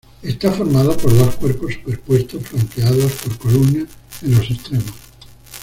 Está 0.23 0.51
formado 0.51 0.97
por 0.97 1.15
dos 1.15 1.35
cuerpos 1.35 1.73
superpuestos, 1.75 2.41
flanqueados 2.47 3.11
por 3.11 3.37
columnas 3.37 3.87
en 4.23 4.31
los 4.31 4.49
extremos. 4.49 4.95